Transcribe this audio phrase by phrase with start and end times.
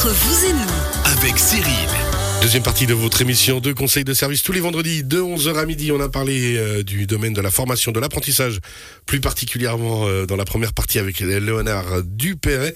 [0.00, 1.12] entre vous et nous.
[1.12, 1.90] avec Cyril.
[2.40, 5.66] Deuxième partie de votre émission de conseils de service tous les vendredis de 11h à
[5.66, 5.92] midi.
[5.92, 8.60] On a parlé euh, du domaine de la formation, de l'apprentissage,
[9.04, 12.72] plus particulièrement euh, dans la première partie avec Léonard Dupéret.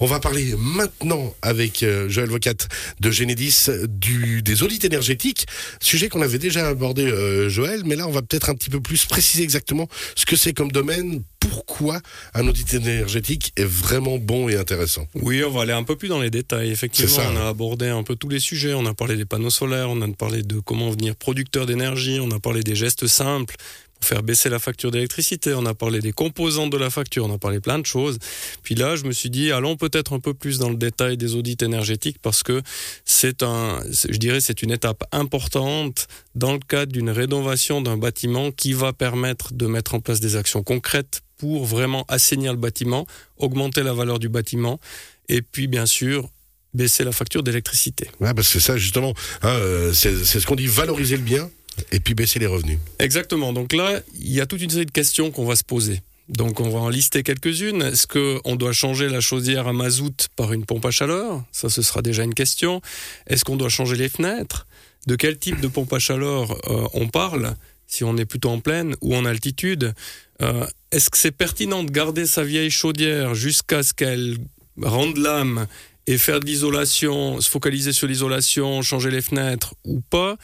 [0.00, 2.52] On va parler maintenant avec euh, Joël Vocat
[3.00, 5.46] de Genedis des audits énergétiques,
[5.80, 7.10] sujet qu'on avait déjà abordé
[7.48, 10.52] Joël, mais là on va peut-être un petit peu plus préciser exactement ce que c'est
[10.52, 12.00] comme domaine, pourquoi
[12.34, 15.06] un audit énergétique est vraiment bon et intéressant.
[15.14, 16.70] Oui, on va aller un peu plus dans les détails.
[16.70, 18.74] Effectivement, on a abordé un peu tous les sujets.
[18.74, 22.30] On a parlé des panneaux solaires, on a parlé de comment devenir producteur d'énergie, on
[22.30, 23.56] a parlé des gestes simples
[23.98, 27.34] pour faire baisser la facture d'électricité, on a parlé des composantes de la facture, on
[27.34, 28.18] a parlé plein de choses.
[28.62, 31.34] Puis là, je me suis dit, allons peut-être un peu plus dans le détail des
[31.34, 32.62] audits énergétiques parce que
[33.04, 38.50] c'est un, je dirais, c'est une étape importante dans le cadre d'une rénovation d'un bâtiment
[38.50, 43.06] qui va permettre de mettre en place des actions concrètes pour vraiment assainir le bâtiment,
[43.36, 44.80] augmenter la valeur du bâtiment
[45.28, 46.28] et puis bien sûr
[46.74, 48.10] baisser la facture d'électricité.
[48.20, 51.22] Ouais, parce que c'est ça justement, hein, euh, c'est c'est ce qu'on dit valoriser le
[51.22, 51.50] bien
[51.92, 52.78] et puis baisser les revenus.
[52.98, 53.52] Exactement.
[53.52, 56.02] Donc là, il y a toute une série de questions qu'on va se poser.
[56.28, 57.82] Donc on va en lister quelques-unes.
[57.82, 61.44] Est-ce qu'on doit changer la chaudière à mazout par une pompe à chaleur?
[61.52, 62.80] Ça, ce sera déjà une question.
[63.26, 64.66] Est-ce qu'on doit changer les fenêtres?
[65.06, 67.54] De quel type de pompe à chaleur euh, on parle?
[67.86, 69.94] Si on est plutôt en plaine ou en altitude
[70.42, 74.36] Euh, Est-ce que c'est pertinent de garder sa vieille chaudière jusqu'à ce qu'elle
[74.82, 75.66] rende l'âme
[76.06, 80.36] et faire de l'isolation, se focaliser sur l'isolation, changer les fenêtres ou pas?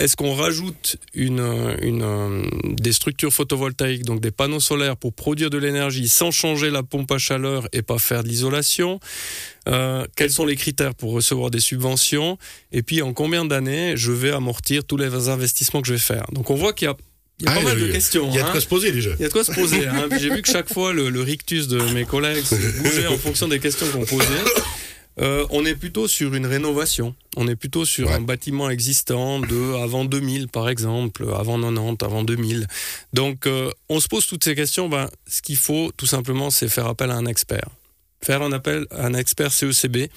[0.00, 1.40] Est-ce qu'on rajoute une,
[1.82, 6.70] une, euh, des structures photovoltaïques, donc des panneaux solaires pour produire de l'énergie sans changer
[6.70, 8.98] la pompe à chaleur et pas faire de l'isolation?
[9.68, 12.38] Euh, Quels sont les critères pour recevoir des subventions?
[12.72, 16.24] Et puis en combien d'années je vais amortir tous les investissements que je vais faire?
[16.32, 16.96] Donc on voit qu'il y a,
[17.40, 18.26] il y a Ah, pas mal de questions.
[18.30, 18.50] Il y a de hein.
[18.52, 19.10] quoi se poser déjà.
[19.18, 19.86] Il y a de quoi se poser.
[19.86, 20.08] hein.
[20.18, 23.48] J'ai vu que chaque fois, le, le rictus de mes collègues se bougeait en fonction
[23.48, 24.26] des questions qu'on posait.
[25.20, 27.14] Euh, on est plutôt sur une rénovation.
[27.36, 28.14] On est plutôt sur Ouais.
[28.14, 32.66] un bâtiment existant de avant 2000, par exemple, avant 90, avant 2000.
[33.12, 34.88] Donc, euh, on se pose toutes ces questions.
[34.88, 37.68] Ben, ce qu'il faut, tout simplement, c'est faire appel à un expert.
[38.22, 40.08] Faire un appel à un expert CECB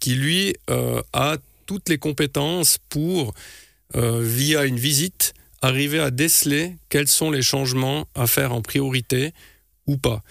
[0.00, 3.34] qui, lui, euh, a toutes les compétences pour,
[3.94, 9.32] via une visite, arriver à déceler quels sont les changements à faire en priorité
[9.86, 10.22] ou pas.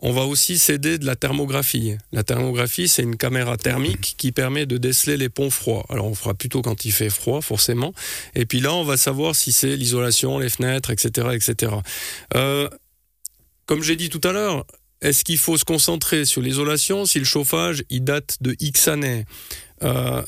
[0.00, 1.96] On va aussi s'aider de la thermographie.
[2.12, 5.84] La thermographie, c'est une caméra thermique qui permet de déceler les ponts froids.
[5.88, 7.92] Alors, on fera plutôt quand il fait froid, forcément.
[8.34, 11.72] Et puis là, on va savoir si c'est l'isolation, les fenêtres, etc., etc.
[12.34, 12.68] Euh,
[13.66, 14.64] comme j'ai dit tout à l'heure,
[15.00, 19.24] est-ce qu'il faut se concentrer sur l'isolation si le chauffage, il date de X années?
[19.82, 20.22] Euh,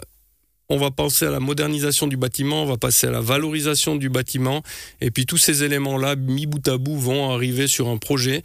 [0.68, 4.08] on va penser à la modernisation du bâtiment, on va passer à la valorisation du
[4.08, 4.62] bâtiment,
[5.00, 8.42] et puis tous ces éléments-là, mis bout à bout, vont arriver sur un projet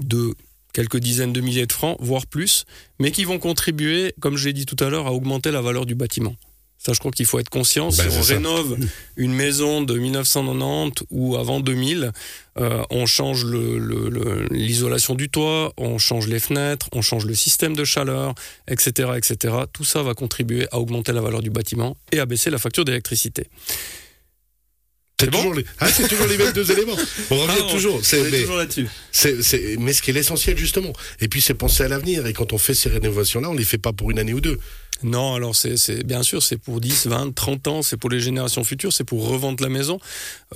[0.00, 0.34] de
[0.72, 2.64] quelques dizaines de milliers de francs, voire plus,
[2.98, 5.86] mais qui vont contribuer, comme je l'ai dit tout à l'heure, à augmenter la valeur
[5.86, 6.34] du bâtiment.
[6.82, 7.88] Ça, je crois qu'il faut être conscient.
[7.88, 8.34] Ben, si on ça.
[8.34, 8.78] rénove
[9.16, 12.10] une maison de 1990 ou avant 2000,
[12.58, 13.44] euh, on change
[14.50, 18.34] l'isolation du toit, on change les fenêtres, on change le système de chaleur,
[18.66, 19.54] etc., etc.
[19.74, 22.86] Tout ça va contribuer à augmenter la valeur du bâtiment et à baisser la facture
[22.86, 23.46] d'électricité.
[25.20, 25.64] C'est bon toujours, les...
[25.78, 26.96] ah, c'est toujours les mêmes deux éléments.
[27.30, 28.00] On revient Ah, toujours.
[28.02, 28.86] C'est- mais, toujours là-dessus.
[29.78, 30.92] mais ce qui est l'essentiel justement.
[31.20, 32.26] Et puis c'est penser à l'avenir.
[32.26, 34.58] Et quand on fait ces rénovations-là, on les fait pas pour une année ou deux.
[35.02, 38.20] Non, alors c'est, c'est bien sûr, c'est pour 10, 20, 30 ans, c'est pour les
[38.20, 39.98] générations futures, c'est pour revendre la maison.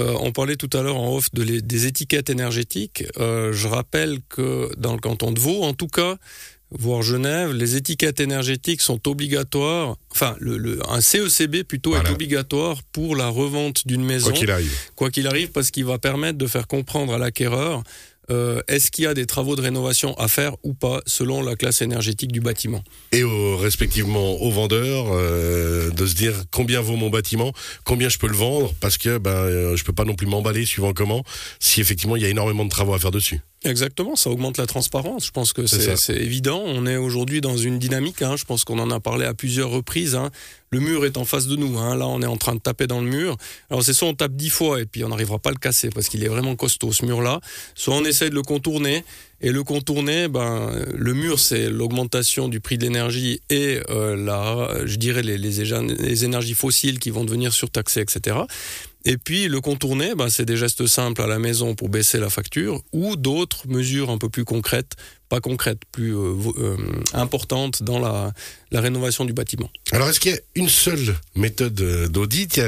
[0.01, 3.05] Euh, on parlait tout à l'heure en off de les- des étiquettes énergétiques.
[3.19, 6.17] Euh, je rappelle que dans le canton de Vaud, en tout cas,
[6.71, 9.97] voire Genève, les étiquettes énergétiques sont obligatoires.
[10.11, 12.09] Enfin, le, le- un CECB plutôt Voilà.
[12.11, 14.73] est obligatoire pour la revente d'une maison, Quoi qu'il arrive.
[14.97, 17.83] quoi qu'il arrive, parce qu'il va permettre de faire comprendre à l'acquéreur
[18.31, 21.57] euh, est-ce qu'il y a des travaux de rénovation à faire ou pas selon la
[21.57, 22.83] classe énergétique du bâtiment?
[23.12, 27.53] Et au- respectivement aux vendeurs euh, de se dire combien vaut mon bâtiment,
[27.85, 30.65] combien je peux le vendre, parce que ben euh, je peux pas non plus m'emballer
[30.65, 31.23] suivant comment,
[31.61, 33.41] si effectivement il y a énormément de travaux à faire dessus.
[33.67, 35.25] Exactement, ça augmente la transparence.
[35.27, 36.62] Je pense que C'est évident.
[36.67, 38.21] On est aujourd'hui dans une dynamique.
[38.21, 38.37] hein.
[38.37, 40.15] Je pense qu'on en a parlé à plusieurs reprises.
[40.17, 40.31] hein.
[40.75, 41.79] Le mur est en face de nous.
[41.79, 41.94] hein.
[41.94, 43.37] Là, on est en train de taper dans le mur.
[43.71, 45.88] Alors, c'est soit on tape dix fois et puis on n'arrivera pas à le casser
[45.88, 47.38] parce qu'il est vraiment costaud ce mur-là.
[47.76, 49.05] Soit on essaie de le contourner.
[49.41, 54.97] Et le contourner, ben, le mur, c'est l'augmentation du prix de l'énergie et euh, je
[54.97, 58.37] dirais les, les énergies fossiles qui vont devenir surtaxées, etc.
[59.06, 62.31] Et puis le contourner, bah, c'est des gestes simples à la maison pour baisser la
[62.31, 64.93] facture ou d'autres mesures un peu plus concrètes,
[65.29, 66.77] pas concrètes, plus euh, euh,
[67.12, 68.33] importantes dans la,
[68.71, 69.69] la rénovation du bâtiment.
[69.93, 72.59] Alors est-ce qu'il y a une seule méthode euh, d'audit?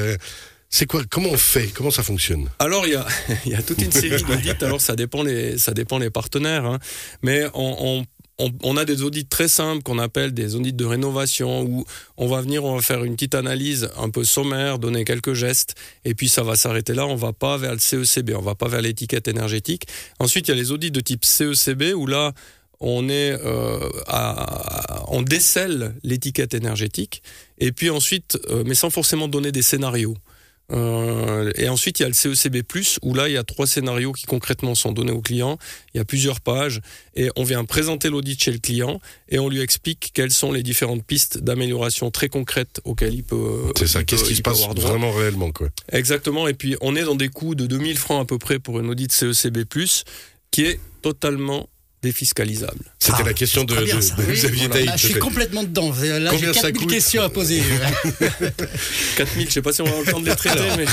[0.69, 1.69] C'est quoi Comment on fait?
[1.69, 2.50] Comment ça fonctionne?
[2.59, 3.06] Alors il y a,
[3.47, 4.50] il y a toute une série d'audits.
[4.65, 6.79] Alors ça dépend les, ça dépend les partenaires, hein.
[7.23, 8.05] mais on, on-
[8.38, 11.85] on, a des audits très simples qu'on appelle des audits de rénovation où
[12.17, 15.75] on va venir, on va faire une petite analyse un peu sommaire, donner quelques gestes,
[16.05, 17.06] et puis ça va s'arrêter là.
[17.06, 19.87] On va pas vers le CECB, on va pas vers l'étiquette énergétique.
[20.19, 22.33] Ensuite, il y a les audits de type CECB où là,
[22.79, 27.23] on est euh, à, on décèle l'étiquette énergétique,
[27.59, 30.17] et puis ensuite, euh, mais sans forcément donner des scénarios.
[30.73, 32.63] Euh, et ensuite, il y a le CECB+,
[33.03, 35.59] où là, il y a trois scénarios qui concrètement sont donnés au client.
[35.95, 36.81] Il y a plusieurs pages
[37.15, 40.63] et on vient présenter l'audit chez le client et on lui explique quelles sont les
[40.63, 43.73] différentes pistes d'amélioration très concrètes auxquelles il peut.
[43.77, 45.69] C'est ça, qu'est-ce qui se passe vraiment réellement, quoi.
[45.93, 46.49] Exactement.
[46.49, 48.91] Et puis, on est dans des coûts de 2000 francs à peu près pour une
[48.91, 49.65] audit CECB+,
[50.51, 51.69] qui est totalement
[52.06, 52.85] défiscalisable.
[53.00, 55.91] C'était la ah, question de, Xavier je suis complètement dedans.
[55.91, 57.61] Là, j'ai 4000 questions à poser.
[59.17, 60.61] 4000, je ne sais pas si on va entendre les traiter.
[60.76, 60.85] Mais...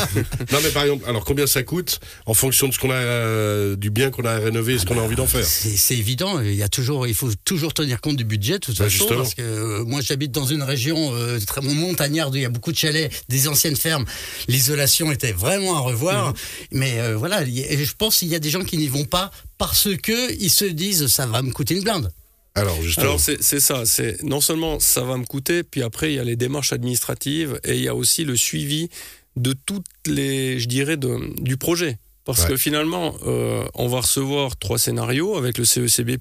[0.52, 3.76] Non, mais par exemple, alors combien ça coûte en fonction de ce qu'on a, euh,
[3.76, 5.46] du bien qu'on a rénové et ce qu'on a envie d'en faire?
[5.46, 6.42] C'est évident.
[6.42, 9.06] Il, y a toujours, il faut toujours tenir compte du budget, de toute bah, façon.
[9.10, 12.50] Parce que euh, moi, j'habite dans une région euh, très montagnarde où il y a
[12.50, 14.06] beaucoup de chalets, des anciennes fermes.
[14.48, 16.30] L'isolation était vraiment à revoir.
[16.30, 16.34] Mhm.
[16.72, 20.34] Mais voilà, je pense qu'il y a des gens qui n'y vont pas parce que
[20.40, 22.12] ils se disent ça va me coûter une blinde.
[22.56, 26.20] Alors, Alors c'est ça, c'est non seulement ça va me coûter, puis après il y
[26.20, 28.90] a les démarches administratives et il y a aussi le suivi
[29.36, 31.98] de toutes les, je dirais, de, du projet.
[32.26, 36.18] Parce que finalement, euh, on va recevoir trois scénarios avec le CECB+.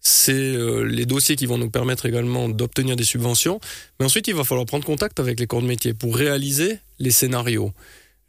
[0.00, 3.58] C'est euh, les dossiers qui vont nous permettre également d'obtenir des subventions.
[3.98, 7.10] Mais ensuite, il va falloir prendre contact avec les corps de métier pour réaliser les
[7.10, 7.72] scénarios.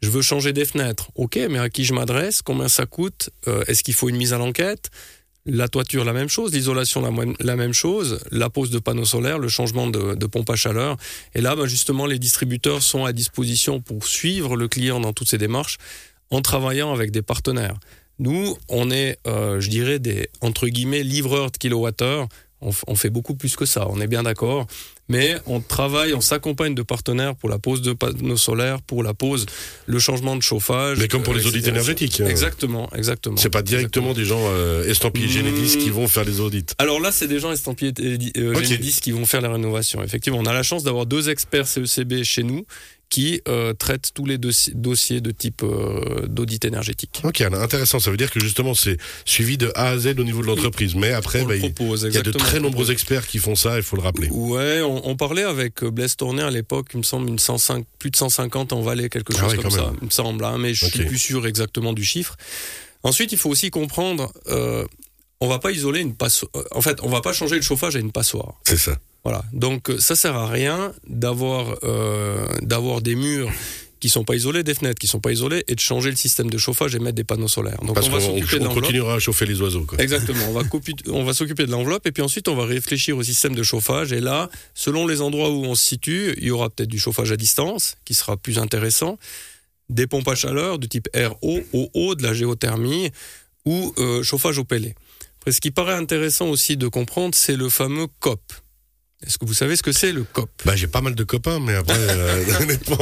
[0.00, 1.10] Je veux changer des fenêtres.
[1.16, 2.42] Ok, mais à qui je m'adresse?
[2.42, 3.30] Combien ça coûte?
[3.48, 4.90] Euh, Est-ce qu'il faut une mise à l'enquête?
[5.44, 7.00] La toiture, la même chose, l'isolation,
[7.40, 10.98] la, même chose, la pose de panneaux solaires, le changement de, pompe à chaleur.
[11.34, 15.30] Et là, ben justement, les distributeurs sont à disposition pour suivre le client dans toutes
[15.30, 15.78] ces démarches
[16.30, 17.78] en travaillant avec des partenaires.
[18.18, 22.28] Nous, on est, euh, je dirais, des, entre guillemets, livreurs de kilowattheures.
[22.60, 24.66] on fait beaucoup plus que ça, on est bien d'accord
[25.08, 29.14] mais on travaille, on s'accompagne de partenaires pour la pose de panneaux solaires, pour la
[29.14, 29.46] pose,
[29.86, 30.98] le changement de chauffage.
[30.98, 32.20] Mais comme pour les audits énergétiques.
[32.20, 32.28] Hein.
[32.28, 33.36] Exactement, exactement.
[33.36, 36.66] C'est pas directement des gens euh, estampillés Génédis qui vont faire les audits.
[36.78, 37.92] Alors là, c'est des gens estampillés
[38.36, 40.02] euh, Génédis qui vont faire la rénovation.
[40.02, 42.64] Effectivement, on a la chance d'avoir deux experts CECB chez nous
[43.10, 47.20] qui euh, traite tous les dossiers de type euh, d'audit énergétique.
[47.24, 48.00] Ok, intéressant.
[48.00, 50.94] Ça veut dire que justement c'est suivi de A à Z au niveau de l'entreprise.
[50.94, 53.96] Mais après, bah, il y a de très nombreux experts qui font ça, il faut
[53.96, 54.28] le rappeler.
[54.30, 58.10] Ouais, on, parlait avec euh, Blaise Tourner à l'époque, il me semble une 105, plus
[58.10, 60.86] de 150 en Valais, quelque ah chose comme ça, il me semble, hein, mais je
[60.86, 62.36] suis plus sûr exactement du chiffre.
[63.02, 64.84] Ensuite, il faut aussi comprendre, euh,
[65.40, 66.50] on va pas isoler une passoire.
[66.72, 68.60] En fait, on va pas changer le chauffage à une passoire.
[68.64, 68.98] C'est ça.
[69.28, 69.44] Voilà.
[69.52, 73.50] Donc ça sert à rien d'avoir euh, d'avoir des murs
[74.00, 76.48] qui sont pas isolés, des fenêtres qui sont pas isolées, et de changer le système
[76.50, 77.80] de chauffage et mettre des panneaux solaires.
[77.82, 78.84] Donc on va s'occuper de l'enveloppe.
[78.84, 79.84] continuera à chauffer les oiseaux.
[79.84, 79.98] Quoi.
[79.98, 80.44] Exactement.
[80.48, 80.62] On va,
[81.08, 84.12] on va s'occuper de l'enveloppe et puis ensuite on va réfléchir au système de chauffage.
[84.12, 87.32] Et là, selon les endroits où on se situe, il y aura peut-être du chauffage
[87.32, 89.18] à distance qui sera plus intéressant,
[89.88, 93.10] des pompes à chaleur de type RO, OO, de la géothermie
[93.64, 94.94] ou euh, chauffage au pellet.
[95.40, 98.40] Après, ce qui paraît intéressant aussi de comprendre, c'est le fameux COP.
[99.26, 100.48] Est-ce que vous savez ce que c'est le COP?
[100.64, 102.98] Bah, J'ai pas mal de copains, mais après, euh, honnêtement,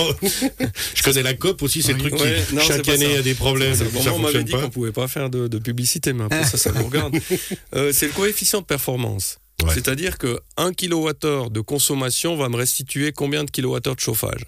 [0.94, 3.34] je connais la COP aussi, c'est le truc qui, chaque année, il y a des
[3.34, 3.74] problèmes.
[3.74, 6.72] Ça, ça on m'avait dit qu'on pouvait pas faire de, publicité, mais après ça, ça
[6.72, 7.16] vous regarde.
[7.74, 9.38] Euh, c'est le coefficient de performance.
[9.72, 14.46] C'est-à-dire que 1 kWh de consommation va me restituer combien de kWh de chauffage?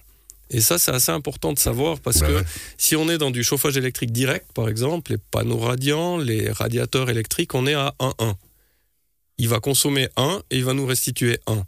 [0.50, 2.44] Et ça, c'est assez important de savoir parce bah que
[2.78, 7.10] si on est dans du chauffage électrique direct, par exemple, les panneaux radiants, les radiateurs
[7.10, 8.34] électriques, on est à 1,1
[9.38, 11.64] il va consommer 1 et il va nous restituer 1.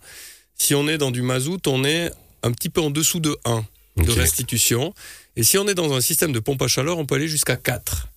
[0.55, 2.11] Si on est dans du mazout, on est
[2.43, 3.65] un petit peu en dessous de 1
[3.97, 4.95] de restitution.
[5.37, 7.57] Et si on est dans un système de pompe à chaleur, on peut aller jusqu'à
[7.57, 8.09] 4.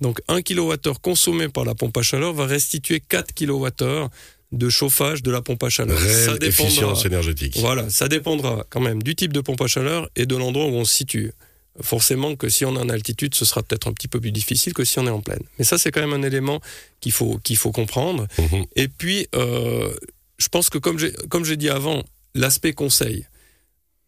[0.00, 4.08] Donc 1 kWh consommé par la pompe à chaleur va restituer 4 kWh
[4.52, 5.98] de chauffage de la pompe à chaleur.
[5.98, 7.56] ça dépendra, énergétique.
[7.58, 10.74] Voilà, ça dépendra quand même du type de pompe à chaleur et de l'endroit où
[10.74, 11.32] on se situe
[11.80, 14.74] forcément que si on est en altitude, ce sera peut-être un petit peu plus difficile
[14.74, 15.42] que si on est en plaine.
[15.58, 16.60] Mais ça, c'est quand même un élément
[17.00, 18.26] qu'il faut, qu'il faut comprendre.
[18.38, 18.66] Mhm.
[18.76, 19.92] Et puis, euh,
[20.38, 22.02] je pense que comme j'ai, comme j'ai dit avant,
[22.34, 23.26] l'aspect conseil,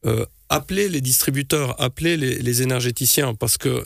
[0.05, 3.85] euh, appelez les distributeurs, appelez les, énergéticiens, parce que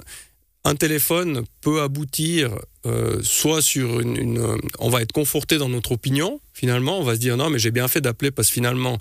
[0.64, 5.92] un téléphone peut aboutir euh, soit sur une, une, On va être conforté dans notre
[5.92, 8.99] opinion, finalement, on va se dire non, mais j'ai bien fait d'appeler parce que finalement,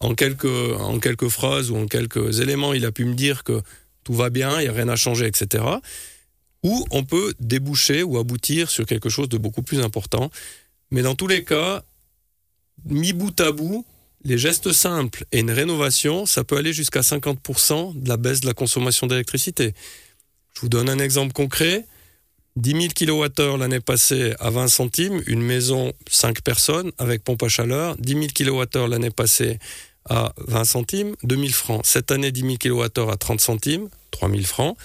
[0.00, 3.62] en quelques, en quelques phrases ou en quelques éléments, il a pu me dire que
[4.08, 5.62] tout va bien, il n'y a rien à changer, etc.
[6.62, 10.30] Ou on peut déboucher ou aboutir sur quelque chose de beaucoup plus important.
[10.90, 11.82] Mais dans tous les cas,
[12.86, 13.84] mis bout à bout,
[14.24, 18.46] les gestes simples et une rénovation, ça peut aller jusqu'à 50% de la baisse de
[18.46, 19.74] la consommation d'électricité.
[20.54, 21.84] Je vous donne un exemple concret.
[22.56, 27.48] 10 000 kWh l'année passée à 20 centimes, une maison 5 personnes avec pompe à
[27.48, 27.94] chaleur.
[27.98, 29.58] 10 000 kWh l'année passée
[30.08, 31.82] à 20 centimes, 2000 francs.
[31.84, 34.76] Cette année, 10 000 kWh à 30 centimes, 3000 francs.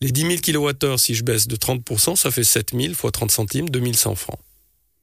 [0.00, 3.30] Les 10 000 kWh, si je baisse de 30%, ça fait 7 000 fois 30
[3.30, 4.38] centimes, 2100 francs.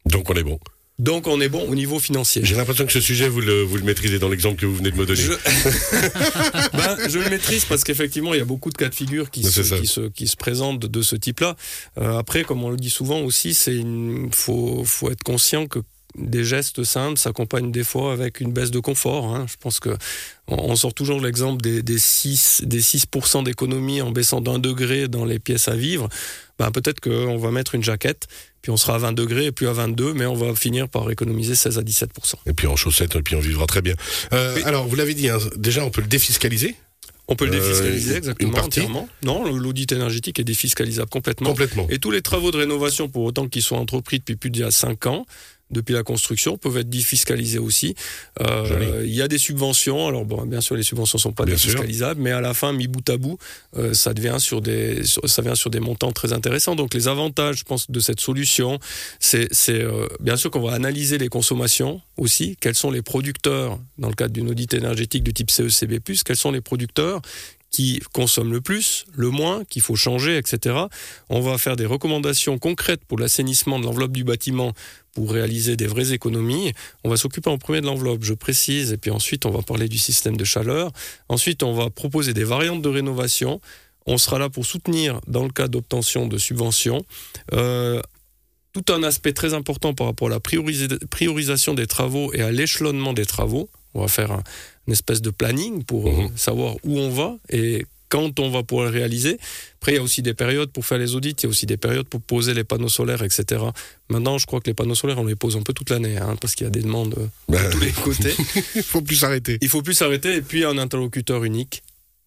[0.05, 0.59] Donc on est bon.
[0.99, 2.43] Donc on est bon au niveau financier.
[2.45, 4.91] J'ai l'impression que ce sujet, vous le, vous le maîtrisez dans l'exemple que vous venez
[4.91, 5.19] de me donner.
[5.19, 5.31] Je,
[6.77, 9.41] ben, je le maîtrise parce qu'effectivement, il y a beaucoup de cas de figure qui,
[9.43, 11.55] se, qui, se, qui se, présentent de, ce type-là.
[11.97, 15.79] Euh, après, comme on le dit souvent aussi, il faut, faut être conscient que
[16.15, 19.33] des gestes simples s'accompagnent des fois avec une baisse de confort.
[19.33, 19.45] Hein.
[19.49, 19.97] Je pense que
[20.47, 25.23] on sort toujours l'exemple des, des 6, des 6% d'économie en baissant d'un degré dans
[25.23, 26.09] les pièces à vivre.
[26.59, 28.27] Ben, peut-être qu'on va mettre une jaquette
[28.61, 31.09] puis on sera à 20 degrés et puis à 22, mais on va finir par
[31.09, 32.11] économiser 16 à 17
[32.45, 33.95] Et puis en chaussettes, et puis on vivra très bien.
[34.33, 36.75] Euh, alors, vous l'avez dit, hein, déjà, on peut le défiscaliser?
[37.27, 39.09] On peut le euh, défiscaliser exactement entièrement.
[39.23, 41.49] Non, l'audit énergétique est défiscalisable complètement.
[41.49, 41.87] Complètement.
[41.89, 45.07] Et tous les travaux de rénovation, pour autant qu'ils soient entrepris depuis plus de 5
[45.07, 45.25] ans,
[45.71, 47.95] depuis la construction peuvent être défiscalisés aussi.
[48.41, 50.07] Euh, il y a des subventions.
[50.07, 53.07] Alors bon, bien sûr, les subventions sont pas défiscalisables, mais à la fin, mis bout
[53.09, 53.37] à bout,
[53.77, 56.75] euh, ça devient sur des, ça vient sur des montants très intéressants.
[56.75, 58.79] Donc les avantages, je pense, de cette solution,
[59.19, 62.57] c'est, euh, bien sûr qu'on va analyser les consommations aussi.
[62.59, 66.51] Quels sont les producteurs dans le cadre d'une audit énergétique de type CECB+, quels sont
[66.51, 67.21] les producteurs
[67.71, 70.75] qui consomme le plus, le moins, qu'il faut changer, etc.
[71.29, 74.73] On va faire des recommandations concrètes pour l'assainissement de l'enveloppe du bâtiment
[75.13, 76.73] pour réaliser des vraies économies.
[77.03, 79.87] On va s'occuper en premier de l'enveloppe, je précise, et puis ensuite on va parler
[79.87, 80.91] du système de chaleur.
[81.29, 83.61] Ensuite, on va proposer des variantes de rénovation.
[84.05, 87.05] On sera là pour soutenir, dans le cas d'obtention de subventions,
[87.53, 88.01] euh,
[88.73, 93.13] tout un aspect très important par rapport à la priorisation des travaux et à l'échelonnement
[93.13, 93.69] des travaux.
[93.93, 94.43] On va faire un,
[94.87, 96.31] une espèce de planning pour euh, mhm.
[96.35, 99.39] savoir où on va et quand on va pouvoir le réaliser.
[99.75, 101.65] Après, il y a aussi des périodes pour faire les audits, il y a aussi
[101.65, 103.63] des périodes pour poser les panneaux solaires, etc.
[104.09, 106.35] Maintenant, je crois que les panneaux solaires, on les pose un peu toute l'année, hein,
[106.39, 108.35] parce qu'il y a des demandes de ben, tous les côtés.
[108.75, 109.57] il faut plus s'arrêter.
[109.61, 111.83] Il faut plus s'arrêter, et puis un interlocuteur unique.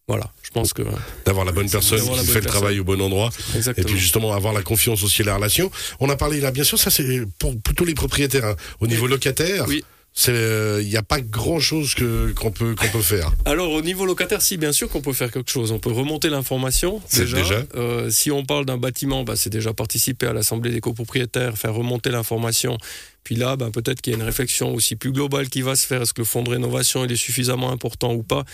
[0.09, 0.83] Voilà, je pense que...
[1.27, 3.31] D'avoir la bonne personne qui fait le travail au bon endroit.
[3.77, 5.71] Et puis justement, avoir la confiance aussi à la relation.
[6.01, 8.45] On a parlé là, bien sûr, ça c'est pour plutôt les propriétaires.
[8.45, 8.57] Hein.
[8.81, 9.85] Au niveau locataire, oui
[10.29, 13.33] il n'y euh, a pas grand chose que qu'on peut qu'on peut faire.
[13.45, 15.73] Alors au niveau locataire, si bien sûr qu'on peut faire quelque chose.
[15.73, 17.37] On peut remonter l'information déjà.
[17.37, 17.63] déjà.
[17.75, 21.75] Euh, si on parle d'un bâtiment, bah, c'est déjà participer à l'assemblée des copropriétaires, faire
[21.75, 22.79] remonter l'information.
[23.25, 25.87] Puis là, bah, peut-être qu'il y a une réflexion aussi plus globale qui va se
[25.87, 26.03] faire.
[26.03, 28.45] Est-ce que le fonds de rénovation il est suffisamment important ou pas?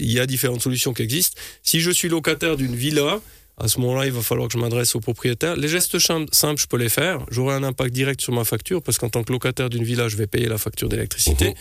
[0.00, 1.40] Il y a différentes solutions qui existent.
[1.62, 3.20] Si je suis locataire d'une villa,
[3.60, 5.56] à ce moment-là, il va falloir que je m'adresse au propriétaire.
[5.56, 7.24] Les gestes simples, je peux les faire.
[7.30, 10.16] J'aurai un impact direct sur ma facture parce qu'en tant que locataire d'une villa, je
[10.16, 11.48] vais payer la facture d'électricité.
[11.48, 11.54] Mhm.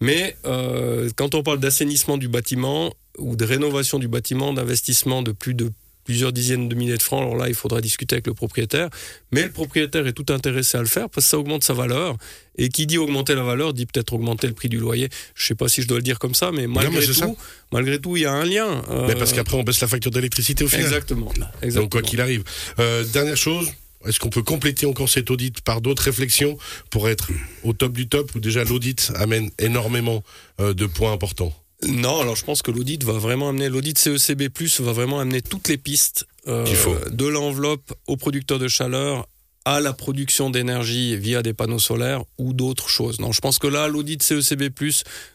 [0.00, 5.32] Mais euh, quand on parle d'assainissement du bâtiment ou de rénovation du bâtiment, d'investissement de
[5.32, 5.70] plus de
[6.08, 7.20] plusieurs dizaines de milliers de francs.
[7.20, 8.88] Alors là, il faudra discuter avec le propriétaire.
[9.30, 12.16] Mais le propriétaire est tout intéressé à le faire parce que ça augmente sa valeur.
[12.56, 15.10] Et qui dit augmenter la valeur dit peut-être augmenter le prix du loyer.
[15.34, 17.36] Je ne sais pas si je dois le dire comme ça, mais malgré tout,
[17.72, 18.82] malgré tout, il y a un lien.
[19.06, 20.86] Mais parce qu'après, on baisse la facture d'électricité au final.
[20.86, 21.30] Exactement.
[21.74, 22.42] Donc quoi qu'il arrive.
[22.78, 23.70] Euh, dernière chose.
[24.06, 26.56] Est-ce qu'on peut compléter encore cet audit par d'autres réflexions
[26.88, 27.28] pour être
[27.64, 30.22] au top du top ou déjà l'audit amène énormément
[30.60, 31.52] euh, de points importants?
[31.86, 34.48] Non, alors je pense que l'audit va vraiment amener, l'audit CECB+,
[34.80, 36.66] va vraiment amener toutes les pistes euh,
[37.10, 39.28] de l'enveloppe aux producteurs de chaleur
[39.64, 43.20] à la production d'énergie via des panneaux solaires ou d'autres choses.
[43.20, 44.70] Non, je pense que là, l'audit CECB+,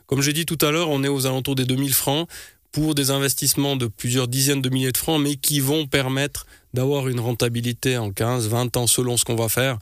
[0.08, 2.28] comme j'ai dit tout à l'heure, on est aux alentours des 2000 francs
[2.72, 7.08] pour des investissements de plusieurs dizaines de milliers de francs, mais qui vont permettre d'avoir
[7.08, 9.78] une rentabilité en 15, 20 ans selon ce qu'on va faire.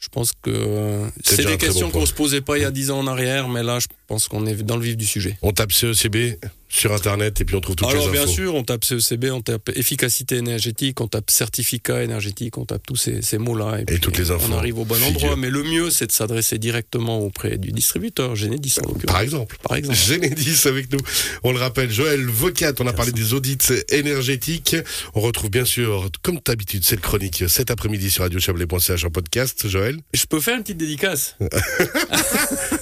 [0.00, 2.90] Je pense que c'est des questions qu'on ne se posait pas il y a 10
[2.90, 5.38] ans en arrière, mais là, je pense qu'on est dans le vif du sujet.
[5.42, 6.38] On tape CECB
[6.70, 8.24] sur Internet et puis on trouve toutes Alors, les infos.
[8.24, 12.86] bien sûr, on tape CECB, on tape efficacité énergétique, on tape certificat énergétique, on tape
[12.86, 13.80] tous ces, mots-là.
[13.88, 14.46] Et, toutes les infos.
[14.50, 15.36] On arrive au bon endroit.
[15.36, 19.02] Mais le mieux, c'est de s'adresser directement auprès du distributeur, en l'occurrence.
[19.06, 19.56] Par exemple.
[19.62, 19.98] Par exemple.
[19.98, 21.00] Genedis avec nous.
[21.42, 23.58] On le rappelle, Joël Vocat, on a parlé des audits
[23.88, 24.76] énergétiques.
[25.14, 29.68] On retrouve bien sûr, comme d'habitude, cette chronique cet après-midi sur radiochablais.ch en podcast.
[29.68, 31.36] Joël Je peux faire une petite dédicace?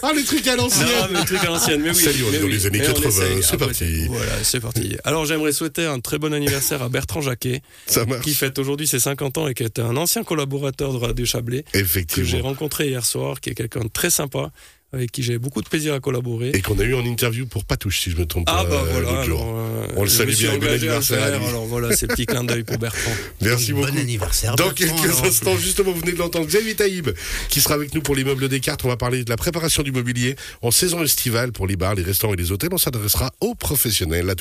[0.03, 1.97] Ah, les trucs à l'ancienne Non, les trucs à l'ancienne, mais oui.
[1.97, 3.78] Salut, on est dans les années 80, c'est parti.
[3.85, 4.97] Voilà, c'est parti.
[5.05, 7.63] Alors j'aimerais souhaiter un très bon anniversaire à Bertrand Jacquet,
[8.23, 11.65] qui fête aujourd'hui ses 50 ans et qui était un ancien collaborateur de Radio Chablais,
[11.75, 12.25] Effectivement.
[12.25, 14.51] que j'ai rencontré hier soir, qui est quelqu'un de très sympa
[14.93, 16.51] avec qui j'ai beaucoup de plaisir à collaborer.
[16.55, 18.61] Et qu'on a eu en interview pour Patouche, si je me trompe ah, pas.
[18.61, 21.23] Ah bah voilà, euh, on le salue bien, bon anniversaire.
[21.23, 23.11] alors voilà, c'est petit clin d'œil pour Bertrand.
[23.43, 23.93] Merci beaucoup.
[23.93, 24.57] Bon anniversaire.
[24.57, 27.11] Dans quelques instants, justement, vous venez de l'entendre, Xavier Taïb,
[27.51, 28.85] qui sera avec nous pour l'immeuble des cartes.
[28.85, 32.03] On va parler de la préparation du mobilier en saison estivale pour les bars, les
[32.03, 32.71] restaurants et les hôtels.
[32.73, 34.31] On s'adressera aux professionnels.
[34.31, 34.37] À tout